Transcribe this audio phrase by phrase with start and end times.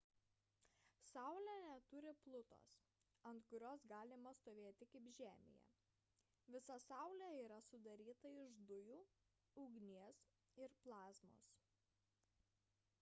[1.07, 2.69] saulė neturi plutos
[3.31, 8.97] ant kurios galima stovėti kaip žemėje visa saulė yra sudaryta iš dujų
[9.67, 10.25] ugnies
[10.65, 11.53] ir plazmos